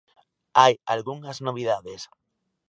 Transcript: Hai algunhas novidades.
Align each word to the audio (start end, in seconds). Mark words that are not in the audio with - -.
Hai 0.59 0.73
algunhas 0.93 1.37
novidades. 1.47 2.01